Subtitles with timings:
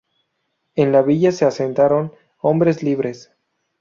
[0.73, 3.31] En la villa se asentaron hombres libres.